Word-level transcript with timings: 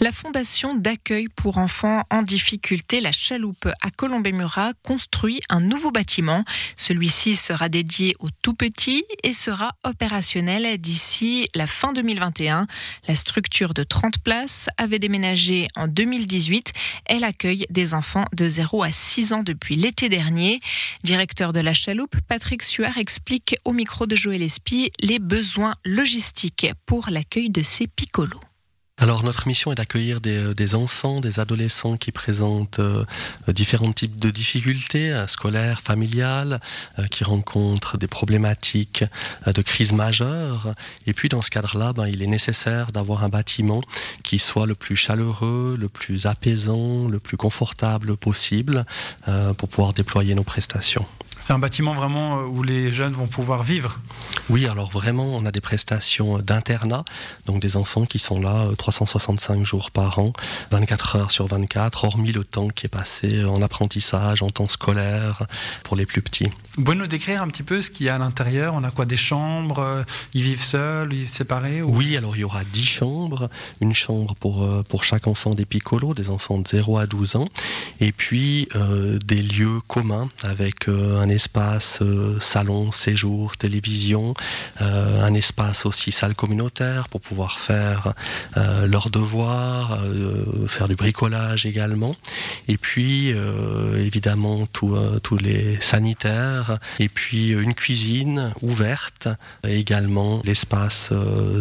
La 0.00 0.12
fondation 0.12 0.76
d'accueil 0.76 1.26
pour 1.26 1.58
enfants 1.58 2.04
en 2.10 2.22
difficulté, 2.22 3.00
la 3.00 3.10
Chaloupe 3.10 3.66
à 3.82 3.90
Colombey-Murat, 3.90 4.74
construit 4.84 5.40
un 5.48 5.60
nouveau 5.60 5.90
bâtiment. 5.90 6.44
Celui-ci 6.76 7.34
sera 7.34 7.68
dédié 7.68 8.14
aux 8.20 8.28
tout 8.40 8.54
petits 8.54 9.04
et 9.24 9.32
sera 9.32 9.72
opérationnel 9.82 10.78
d'ici 10.78 11.48
la 11.56 11.66
fin 11.66 11.92
2021. 11.92 12.68
La 13.08 13.14
structure 13.16 13.74
de 13.74 13.82
30 13.82 14.18
places 14.18 14.68
avait 14.76 15.00
déménagé 15.00 15.66
en 15.74 15.88
2018. 15.88 16.72
Elle 17.06 17.24
accueille 17.24 17.66
des 17.68 17.92
enfants 17.92 18.26
de 18.32 18.48
0 18.48 18.84
à 18.84 18.92
6 18.92 19.32
ans 19.32 19.42
depuis 19.42 19.74
l'été 19.74 20.08
dernier. 20.08 20.60
Directeur 21.02 21.52
de 21.52 21.58
la 21.58 21.74
Chaloupe, 21.74 22.14
Patrick 22.28 22.62
Suard 22.62 22.98
explique 22.98 23.56
au 23.64 23.72
micro 23.72 24.06
de 24.06 24.14
Joël 24.14 24.42
Espy 24.44 24.92
les 25.00 25.18
besoins 25.18 25.74
logistiques 25.84 26.68
pour 26.86 27.10
l'accueil 27.10 27.50
de 27.50 27.64
ces 27.64 27.88
picolos. 27.88 28.47
Alors 29.00 29.22
notre 29.22 29.46
mission 29.46 29.70
est 29.70 29.76
d'accueillir 29.76 30.20
des, 30.20 30.36
euh, 30.36 30.54
des, 30.54 30.74
enfants, 30.74 31.20
des 31.20 31.38
adolescents 31.38 31.96
qui 31.96 32.10
présentent 32.10 32.80
euh, 32.80 33.04
différents 33.46 33.92
types 33.92 34.18
de 34.18 34.30
difficultés 34.30 35.12
euh, 35.12 35.28
scolaires, 35.28 35.80
familiales, 35.80 36.60
euh, 36.98 37.06
qui 37.06 37.22
rencontrent 37.22 37.96
des 37.96 38.08
problématiques 38.08 39.04
de 39.46 39.62
crise 39.62 39.92
majeure. 39.92 40.74
Et 41.06 41.12
puis 41.12 41.28
dans 41.28 41.42
ce 41.42 41.50
cadre-là, 41.50 41.92
ben, 41.92 42.08
il 42.08 42.22
est 42.22 42.26
nécessaire 42.26 42.90
d'avoir 42.90 43.22
un 43.22 43.28
bâtiment 43.28 43.82
qui 44.24 44.40
soit 44.40 44.66
le 44.66 44.74
plus 44.74 44.96
chaleureux, 44.96 45.76
le 45.78 45.88
plus 45.88 46.26
apaisant, 46.26 47.06
le 47.06 47.20
plus 47.20 47.36
confortable 47.36 48.16
possible 48.16 48.84
pour 49.56 49.68
pouvoir 49.68 49.92
déployer 49.92 50.34
nos 50.34 50.42
prestations. 50.42 51.06
C'est 51.40 51.52
un 51.52 51.58
bâtiment 51.58 51.94
vraiment 51.94 52.42
où 52.42 52.62
les 52.62 52.92
jeunes 52.92 53.12
vont 53.12 53.26
pouvoir 53.26 53.62
vivre. 53.62 53.98
Oui, 54.50 54.66
alors 54.66 54.90
vraiment, 54.90 55.24
on 55.24 55.46
a 55.46 55.52
des 55.52 55.60
prestations 55.60 56.38
d'internat, 56.38 57.04
donc 57.46 57.60
des 57.60 57.76
enfants 57.76 58.06
qui 58.06 58.18
sont 58.18 58.40
là 58.40 58.66
365 58.76 59.64
jours 59.64 59.90
par 59.90 60.18
an, 60.18 60.32
24 60.70 61.16
heures 61.16 61.30
sur 61.30 61.46
24, 61.46 62.04
hormis 62.04 62.32
le 62.32 62.44
temps 62.44 62.68
qui 62.68 62.86
est 62.86 62.90
passé 62.90 63.44
en 63.44 63.62
apprentissage, 63.62 64.42
en 64.42 64.50
temps 64.50 64.68
scolaire, 64.68 65.46
pour 65.84 65.96
les 65.96 66.06
plus 66.06 66.22
petits. 66.22 66.50
Vous 66.76 66.84
pouvez 66.84 66.96
nous 66.96 67.06
décrire 67.06 67.42
un 67.42 67.48
petit 67.48 67.64
peu 67.64 67.80
ce 67.80 67.90
qu'il 67.90 68.06
y 68.06 68.08
a 68.08 68.14
à 68.14 68.18
l'intérieur? 68.18 68.74
On 68.74 68.84
a 68.84 68.90
quoi 68.90 69.04
Des 69.04 69.16
chambres 69.16 70.04
Ils 70.32 70.42
vivent 70.42 70.62
seuls 70.62 71.12
Ils 71.12 71.26
séparés 71.26 71.82
ou... 71.82 71.94
Oui, 71.94 72.16
alors 72.16 72.36
il 72.36 72.40
y 72.40 72.44
aura 72.44 72.64
10 72.64 72.84
chambres, 72.84 73.50
une 73.80 73.94
chambre 73.94 74.34
pour, 74.36 74.62
euh, 74.62 74.84
pour 74.88 75.04
chaque 75.04 75.26
enfant 75.26 75.54
des 75.54 75.64
picolos, 75.64 76.14
des 76.14 76.30
enfants 76.30 76.58
de 76.58 76.68
0 76.68 76.98
à 76.98 77.06
12 77.06 77.36
ans, 77.36 77.48
et 78.00 78.12
puis 78.12 78.68
euh, 78.76 79.18
des 79.24 79.42
lieux 79.42 79.80
communs 79.86 80.28
avec 80.42 80.88
euh, 80.88 81.20
un 81.20 81.27
espace 81.28 82.00
euh, 82.02 82.38
salon, 82.40 82.92
séjour, 82.92 83.56
télévision, 83.56 84.34
euh, 84.80 85.22
un 85.22 85.34
espace 85.34 85.86
aussi 85.86 86.12
salle 86.12 86.34
communautaire 86.34 87.08
pour 87.08 87.20
pouvoir 87.20 87.58
faire 87.58 88.12
euh, 88.56 88.86
leurs 88.86 89.10
devoirs, 89.10 89.98
faire 90.66 90.88
du 90.88 90.96
bricolage 90.96 91.66
également, 91.66 92.14
et 92.68 92.76
puis 92.76 93.34
évidemment 93.96 94.66
tous 94.66 95.38
les 95.40 95.78
sanitaires, 95.80 96.78
et 96.98 97.08
puis 97.08 97.50
une 97.50 97.74
cuisine 97.74 98.52
ouverte, 98.62 99.28
et 99.64 99.78
également 99.78 100.40
l'espace 100.44 101.12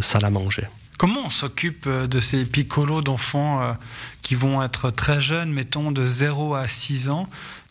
salle 0.01 0.25
à 0.25 0.29
manger. 0.29 0.63
Comment 0.97 1.21
on 1.25 1.29
s'occupe 1.29 1.87
de 1.87 2.19
ces 2.19 2.43
picolos 2.45 3.01
d'enfants 3.01 3.77
qui 4.21 4.35
vont 4.35 4.61
être 4.61 4.89
très 4.89 5.21
jeunes, 5.21 5.51
mettons 5.51 5.91
de 5.91 6.03
0 6.03 6.55
à 6.55 6.67
6 6.67 7.09
ans 7.09 7.29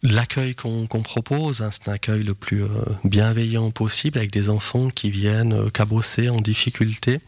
L'accueil 0.09 0.55
qu'on 0.55 0.87
qu 0.87 1.03
propose, 1.03 1.62
hein, 1.62 1.71
c'est 1.73 1.89
un 1.89 1.95
accueil 1.95 2.23
le 2.23 2.35
plus 2.35 2.62
euh, 2.62 2.69
bienveillant 3.03 3.73
possible 3.73 4.19
avec 4.19 4.31
des 4.31 4.51
enfants 4.51 4.89
qui 4.89 5.11
viennent 5.11 5.53
euh, 5.53 5.69
cabosser 5.69 6.29
en 6.29 6.41
difficulté. 6.41 7.19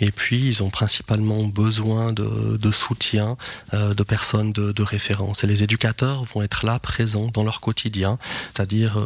Et 0.00 0.10
puis, 0.10 0.38
ils 0.38 0.62
ont 0.62 0.68
principalement 0.68 1.44
besoin 1.44 2.12
de, 2.12 2.58
de 2.58 2.70
soutien 2.70 3.38
euh, 3.72 3.94
de 3.94 4.02
personnes 4.02 4.52
de, 4.52 4.72
de, 4.72 4.82
référence. 4.82 5.42
Et 5.42 5.46
les 5.46 5.62
éducateurs 5.62 6.24
vont 6.24 6.42
être 6.42 6.66
là, 6.66 6.78
présents 6.78 7.30
dans 7.32 7.44
leur 7.44 7.62
quotidien, 7.62 8.18
c'est-à-dire 8.54 8.98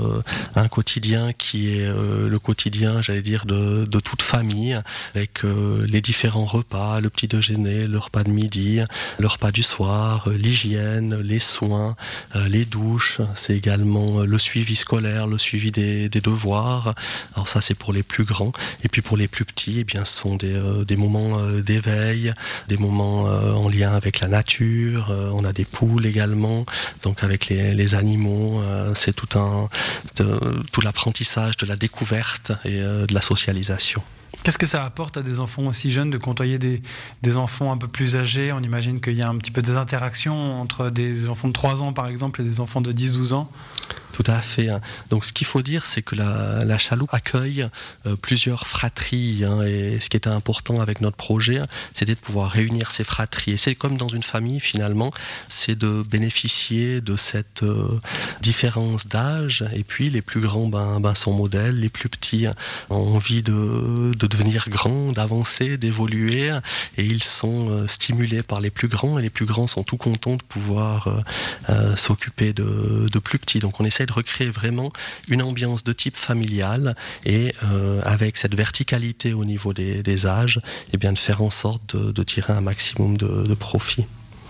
un 0.55 0.69
quotidien 0.69 1.33
qui 1.33 1.77
est 1.77 1.87
le 1.87 2.39
quotidien, 2.39 3.03
j'allais 3.03 3.23
dire, 3.23 3.47
de, 3.47 3.85
de, 3.85 4.01
toute 4.01 4.23
famille, 4.23 4.79
avec 5.15 5.43
les 5.45 6.01
différents 6.01 6.45
repas, 6.45 7.01
le 7.01 7.11
petit 7.11 7.29
déjeuner, 7.29 7.87
le 7.87 7.99
repas 7.99 8.23
de 8.25 8.31
midi, 8.31 8.81
le 9.19 9.27
repas 9.27 9.51
du 9.51 9.63
soir, 9.63 10.29
l'hygiène, 10.29 11.21
les 11.23 11.41
soins, 11.41 11.97
les 12.35 12.65
douches 12.65 13.12
c'est 13.35 13.57
également 13.57 14.21
le 14.21 14.39
suivi 14.39 14.77
scolaire, 14.77 15.27
le 15.27 15.39
suivi 15.39 15.71
des, 15.71 16.09
devoirs. 16.09 16.95
Alors 17.35 17.49
ça 17.49 17.61
c'est 17.61 17.75
pour 17.75 17.93
les 17.93 18.03
plus 18.03 18.25
grands. 18.25 18.53
Et 18.85 18.89
puis 18.89 19.03
pour 19.03 19.17
les 19.17 19.29
plus 19.29 19.45
petits, 19.45 19.81
eh 19.81 19.85
bien, 19.85 20.05
ce 20.05 20.21
sont 20.21 20.37
des, 20.37 20.53
euh, 20.53 20.85
moments 20.97 21.39
euh, 21.39 21.61
d'éveil, 21.63 22.33
des 22.69 22.77
moments 22.77 23.29
euh, 23.29 23.53
en 23.53 23.69
lien 23.69 23.93
avec 23.93 24.21
la 24.21 24.29
nature. 24.29 25.11
on 25.33 25.45
a 25.45 25.53
des 25.53 25.65
poules 25.65 26.07
également, 26.07 26.65
donc 27.03 27.25
avec 27.25 27.49
les, 27.49 27.95
animaux. 27.95 28.63
c'est 28.95 29.15
tout 29.15 29.29
tout 30.17 30.81
l'apprentissage 30.81 31.57
de 31.57 31.67
la 31.67 31.77
découverte 31.77 32.53
et 32.65 32.79
de 32.81 33.13
la 33.13 33.21
socialisation. 33.21 34.03
Qu'est-ce 34.43 34.59
que 34.59 34.67
ça 34.67 34.85
apporte 34.85 35.17
à 35.17 35.23
des 35.23 35.39
enfants 35.41 35.67
aussi 35.67 35.93
jeunes 35.93 36.11
de 36.11 36.19
côtoyer 36.19 36.59
des, 36.59 36.83
des 37.23 37.37
enfants 37.37 37.71
un 37.71 37.77
peu 37.77 37.87
plus 37.87 38.17
âgés? 38.17 38.53
On 38.53 38.61
imagine 38.61 39.01
qu'il 39.01 39.15
y 39.15 39.23
a 39.23 39.29
un 39.29 39.37
petit 39.37 39.51
peu 39.51 39.63
des 39.63 39.77
interactions 39.77 40.61
entre 40.61 40.91
des 40.91 41.29
enfants 41.29 41.49
de 41.49 41.53
3 41.53 41.83
ans 41.83 41.93
par 41.93 42.09
exemple 42.09 42.41
et 42.41 42.45
des 42.45 42.61
enfants 42.61 42.81
de 42.81 42.93
10-12 42.93 43.35
ans. 43.35 43.51
Tout 44.13 44.25
à 44.27 44.41
fait. 44.41 44.69
Donc 45.11 45.25
ce 45.25 45.33
qu'il 45.33 45.47
faut 45.47 45.63
dire, 45.63 45.87
c'est 45.87 46.03
que 46.03 46.15
la, 46.15 46.65
la, 46.65 46.77
chaloupe 46.77 47.13
accueille 47.15 47.67
euh, 48.07 48.15
plusieurs 48.17 48.67
fratries. 48.67 49.45
Hein, 49.47 49.63
et 49.63 50.01
ce 50.01 50.11
qui 50.11 50.19
était 50.19 50.29
important 50.29 50.81
avec 50.81 51.01
notre 51.01 51.17
projet, 51.17 51.63
c'était 51.95 52.15
de 52.15 52.21
pouvoir 52.21 52.51
réunir 52.51 52.91
ces 52.91 53.05
fratries. 53.05 53.53
Et 53.53 53.57
c'est 53.57 53.75
comme 53.75 53.97
dans 53.97 54.09
une 54.09 54.23
famille 54.23 54.61
finalement, 54.61 55.13
c'est 55.49 55.77
de 55.79 56.03
bénéficier 56.03 57.01
de 57.01 57.17
cette 57.17 57.63
euh, 57.63 58.01
différence 58.43 59.07
d'âge. 59.09 59.65
Et 59.75 59.83
puis 59.83 60.11
les 60.11 60.21
plus 60.21 60.41
grands 60.41 60.67
ben, 60.67 61.01
ben, 61.01 61.15
sont 61.15 61.33
modèles, 61.33 61.81
les 61.81 61.89
plus 61.89 62.11
petits 62.11 62.47
ont 62.91 63.15
envie 63.15 63.43
de, 63.43 64.13
de 64.15 64.27
devenir 64.27 64.69
grands, 64.69 65.11
d'avancer, 65.13 65.79
d'évoluer. 65.79 66.53
Et 66.99 67.05
ils 67.05 67.23
sont 67.23 67.71
euh, 67.71 67.87
stimulés 67.87 68.43
par 68.43 68.61
les 68.61 68.71
plus 68.71 68.89
grands. 68.89 69.19
Et 69.19 69.23
les 69.23 69.31
plus 69.31 69.47
grands 69.47 69.67
sont 69.67 69.85
tout 69.85 69.97
contents 69.97 70.37
de 70.37 70.43
pouvoir 70.43 71.23
s'occuper 71.97 72.53
de, 72.53 73.07
de 73.11 73.19
plus 73.19 73.39
petits. 73.39 73.59
Donc 73.59 73.81
on 73.81 73.85
essaie 73.85 74.02
de 74.07 74.13
recréer 74.13 74.49
vraiment 74.49 74.93
une 75.29 75.43
ambiance 75.43 75.85
de 75.85 75.93
type 75.93 76.17
familial 76.17 76.95
et 77.25 77.55
euh, 77.65 78.01
avec 78.05 78.37
cette 78.37 78.55
verticalité 78.55 79.33
au 79.33 79.45
niveau 79.45 79.73
des, 79.73 80.27
âges, 80.27 80.59
et 80.59 80.91
eh 80.95 80.97
bien 80.99 81.13
de 81.13 81.19
faire 81.19 81.43
en 81.43 81.51
sorte 81.51 81.97
de, 81.97 82.23
tirer 82.23 82.53
un 82.53 82.61
maximum 82.61 83.17
de 83.17 83.55
profit. 83.55 84.07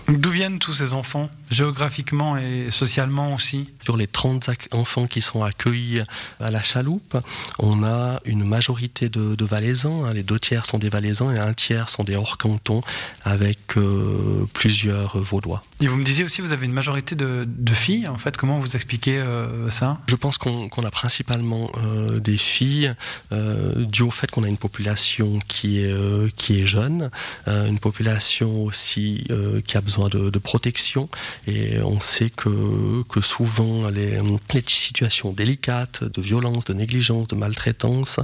D'où 0.09 0.31
viennent 0.31 0.59
tous 0.59 0.73
ces 0.73 0.93
enfants, 0.93 1.29
géographiquement 1.49 2.35
et 2.37 2.71
socialement 2.71 3.33
aussi 3.33 3.69
Sur 3.85 3.95
les 3.95 4.07
30 4.07 4.49
enfants 4.73 5.07
qui 5.07 5.21
sont 5.21 5.43
accueillis 5.43 6.01
à 6.41 6.51
la 6.51 6.61
chaloupe, 6.61 7.17
on 7.57 7.83
a 7.85 8.19
une 8.25 8.43
majorité 8.43 9.07
de, 9.07 9.35
de 9.35 9.45
valaisans, 9.45 10.03
hein, 10.03 10.13
les 10.13 10.23
deux 10.23 10.39
tiers 10.39 10.65
sont 10.65 10.77
des 10.77 10.89
valaisans 10.89 11.31
et 11.31 11.39
un 11.39 11.53
tiers 11.53 11.87
sont 11.87 12.03
des 12.03 12.17
hors-cantons 12.17 12.81
avec 13.23 13.77
euh, 13.77 14.45
plusieurs 14.53 15.17
vaudois. 15.17 15.63
Et 15.79 15.87
vous 15.87 15.95
me 15.95 16.03
disiez 16.03 16.25
aussi, 16.25 16.41
vous 16.41 16.51
avez 16.51 16.65
une 16.65 16.73
majorité 16.73 17.15
de, 17.15 17.45
de 17.47 17.73
filles, 17.73 18.07
en 18.07 18.17
fait, 18.17 18.35
comment 18.35 18.59
vous 18.59 18.75
expliquez 18.75 19.19
euh, 19.19 19.69
ça? 19.69 19.97
Je 20.07 20.15
pense 20.15 20.37
qu'on 20.37 20.67
qu 20.67 20.85
a 20.85 20.91
principalement 20.91 21.71
euh, 21.77 22.17
des 22.17 22.37
filles, 22.37 22.93
dû 23.31 24.01
au 24.01 24.11
fait 24.11 24.29
qu'on 24.29 24.43
a 24.43 24.47
une 24.47 24.57
population 24.57 25.39
qui 25.47 25.79
est, 25.79 26.35
qui 26.35 26.61
est 26.61 26.65
jeune, 26.65 27.09
une 27.47 27.79
population 27.79 28.63
aussi 28.63 29.25
qui 29.65 29.77
a 29.77 29.81
besoin 29.81 29.92
de, 29.97 30.29
de, 30.29 30.39
protection, 30.39 31.09
et 31.47 31.79
on 31.79 32.01
sait 32.01 32.29
que, 32.29 33.03
que 33.09 33.21
souvent 33.21 33.89
les, 33.89 34.19
situations 34.67 35.31
délicates 35.31 36.03
de 36.03 36.21
violence, 36.21 36.65
de 36.65 36.73
négligence, 36.73 37.27
de 37.27 37.35
maltraitance 37.35 38.19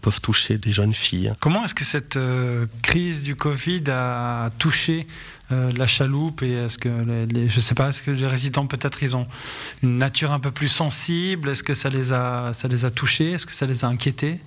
peuvent 0.00 0.20
toucher 0.20 0.58
des 0.58 0.72
jeunes 0.72 0.94
filles. 0.94 1.32
Comment 1.40 1.64
est-ce 1.64 1.74
que 1.74 1.84
cette 1.84 2.18
crise 2.82 3.22
du 3.22 3.36
Covid 3.36 3.84
a 3.88 4.50
touché 4.58 5.06
euh, 5.50 5.72
la 5.78 5.86
chaloupe 5.86 6.42
et 6.42 6.52
est-ce 6.52 6.76
que 6.76 6.90
les, 6.90 7.24
les, 7.24 7.48
sais 7.48 7.74
pas 7.74 7.88
est-ce 7.88 8.02
que 8.02 8.10
les 8.10 8.26
résidents 8.26 8.66
peut-être 8.66 9.02
ils 9.02 9.16
ont 9.16 9.26
une 9.82 9.96
nature 9.96 10.32
un 10.32 10.40
peu 10.40 10.50
plus 10.50 10.68
sensible? 10.68 11.48
Est-ce 11.48 11.62
que 11.62 11.72
ça 11.72 11.88
les 11.88 12.12
a 12.12 12.52
ça 12.52 12.68
les 12.68 12.84
a 12.84 12.90
touchés? 12.90 13.30
Est-ce 13.30 13.46
que 13.46 13.54
ça 13.54 13.64
les 13.64 13.82
a 13.82 13.88
inquiétés? 13.88 14.40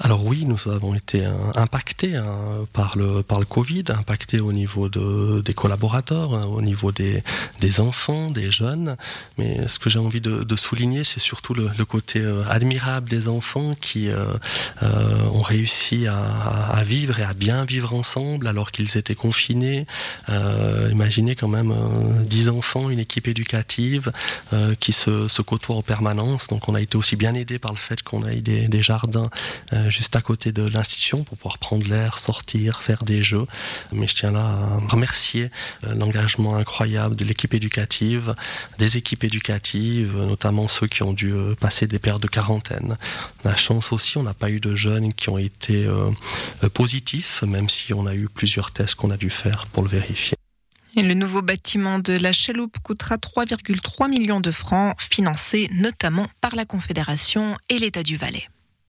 Alors 0.00 0.24
oui, 0.24 0.44
nous 0.44 0.68
avons 0.68 0.94
été 0.94 1.24
hein, 1.24 1.36
impactés 1.56 2.14
hein, 2.14 2.66
par, 2.72 2.96
le, 2.96 3.22
par 3.22 3.40
le 3.40 3.44
Covid, 3.44 3.84
impactés 3.88 4.40
au 4.40 4.52
niveau 4.52 4.88
de, 4.88 5.40
des 5.40 5.54
collaborateurs, 5.54 6.34
hein, 6.34 6.46
au 6.46 6.62
niveau 6.62 6.92
des, 6.92 7.22
enfants, 7.80 8.30
des 8.30 8.50
jeunes. 8.50 8.96
Mais 9.38 9.66
ce 9.66 9.78
que 9.78 9.90
j'ai 9.90 9.98
envie 9.98 10.20
de, 10.20 10.56
souligner, 10.56 11.04
c'est 11.04 11.20
surtout 11.20 11.54
le, 11.54 11.84
côté 11.84 12.20
euh, 12.20 12.44
admirable 12.48 13.08
des 13.08 13.28
enfants 13.28 13.74
qui 13.80 14.08
euh, 14.08 14.34
euh, 14.82 15.22
ont 15.32 15.42
réussi 15.42 16.06
à, 16.06 16.82
vivre 16.84 17.18
et 17.18 17.24
à 17.24 17.34
bien 17.34 17.64
vivre 17.64 17.92
ensemble 17.94 18.46
alors 18.46 18.70
qu'ils 18.70 18.96
étaient 18.96 19.14
confinés. 19.14 19.86
Euh, 20.28 20.88
imaginez 20.92 21.34
quand 21.34 21.48
même 21.48 21.72
euh, 21.72 22.22
10 22.22 22.48
enfants, 22.50 22.88
une 22.90 23.00
équipe 23.00 23.26
éducative 23.26 24.12
euh, 24.52 24.74
qui 24.78 24.92
se, 24.92 25.28
se 25.28 25.42
côtoie 25.42 25.76
en 25.76 25.82
permanence. 25.82 26.48
Donc 26.48 26.68
on 26.68 26.74
a 26.74 26.80
été 26.80 26.96
aussi 26.96 27.16
bien 27.16 27.34
aidé 27.34 27.58
par 27.58 27.72
le 27.72 27.78
fait 27.78 28.02
qu'on 28.02 28.24
ait 28.26 28.40
des 28.40 28.82
jardins 28.82 29.30
juste 29.90 30.16
à 30.16 30.20
côté 30.20 30.52
de 30.52 30.66
l'institution 30.66 31.24
pour 31.24 31.36
pouvoir 31.36 31.58
prendre 31.58 31.86
l'air, 31.88 32.18
sortir, 32.18 32.82
faire 32.82 33.04
des 33.04 33.22
jeux. 33.22 33.46
Mais 33.92 34.06
je 34.06 34.14
tiens 34.14 34.32
là 34.32 34.40
à 34.40 34.80
remercier 34.88 35.50
l'engagement 35.82 36.56
incroyable 36.56 37.16
de 37.16 37.24
l'équipe 37.24 37.54
éducative, 37.54 38.34
des 38.78 38.96
équipes 38.96 39.24
éducatives, 39.24 40.16
notamment 40.16 40.68
ceux 40.68 40.86
qui 40.86 41.02
ont 41.02 41.12
dû 41.12 41.34
passer 41.60 41.86
des 41.86 41.98
périodes 41.98 42.22
de 42.22 42.28
quarantaine. 42.28 42.96
La 43.44 43.56
chance 43.56 43.92
aussi, 43.92 44.18
on 44.18 44.22
n'a 44.22 44.34
pas 44.34 44.50
eu 44.50 44.60
de 44.60 44.74
jeunes 44.74 45.12
qui 45.12 45.28
ont 45.30 45.38
été 45.38 45.88
positifs, 46.74 47.42
même 47.42 47.68
si 47.68 47.92
on 47.94 48.06
a 48.06 48.14
eu 48.14 48.28
plusieurs 48.28 48.70
tests 48.70 48.94
qu'on 48.94 49.10
a 49.10 49.16
dû 49.16 49.30
faire 49.30 49.66
pour 49.66 49.82
le 49.82 49.88
vérifier. 49.88 50.36
Et 50.96 51.02
le 51.02 51.14
nouveau 51.14 51.42
bâtiment 51.42 51.98
de 51.98 52.14
la 52.14 52.32
chaloupe 52.32 52.78
coûtera 52.82 53.16
3,3 53.16 54.08
millions 54.08 54.40
de 54.40 54.50
francs, 54.50 54.96
financé 54.98 55.68
notamment 55.72 56.26
par 56.40 56.56
la 56.56 56.64
Confédération 56.64 57.56
et 57.68 57.78
l'État 57.78 58.02
du 58.02 58.16
Valais. 58.16 58.48